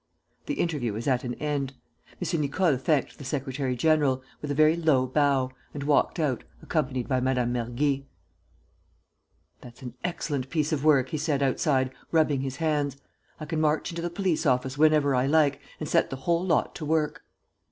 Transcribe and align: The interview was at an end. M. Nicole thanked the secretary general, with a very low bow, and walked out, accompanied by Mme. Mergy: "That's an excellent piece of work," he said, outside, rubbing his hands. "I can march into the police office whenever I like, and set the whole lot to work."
The 0.47 0.55
interview 0.55 0.93
was 0.93 1.07
at 1.07 1.23
an 1.23 1.35
end. 1.35 1.73
M. 2.19 2.41
Nicole 2.41 2.77
thanked 2.77 3.19
the 3.19 3.23
secretary 3.23 3.75
general, 3.75 4.23
with 4.41 4.49
a 4.49 4.55
very 4.55 4.75
low 4.75 5.05
bow, 5.05 5.51
and 5.75 5.83
walked 5.83 6.19
out, 6.19 6.43
accompanied 6.63 7.07
by 7.07 7.19
Mme. 7.19 7.53
Mergy: 7.53 8.05
"That's 9.61 9.83
an 9.83 9.93
excellent 10.03 10.49
piece 10.49 10.71
of 10.73 10.83
work," 10.83 11.09
he 11.09 11.19
said, 11.19 11.43
outside, 11.43 11.91
rubbing 12.11 12.41
his 12.41 12.55
hands. 12.55 12.97
"I 13.39 13.45
can 13.45 13.61
march 13.61 13.91
into 13.91 14.01
the 14.01 14.09
police 14.09 14.47
office 14.47 14.75
whenever 14.75 15.13
I 15.13 15.27
like, 15.27 15.61
and 15.79 15.87
set 15.87 16.09
the 16.09 16.15
whole 16.15 16.43
lot 16.43 16.73
to 16.77 16.85
work." 16.85 17.23